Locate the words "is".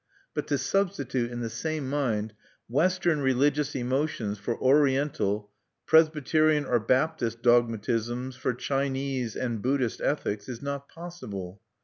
10.49-10.59